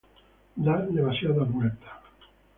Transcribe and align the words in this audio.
Da 0.55 0.77
demasiadas 0.95 1.47
vueltas. 1.53 2.11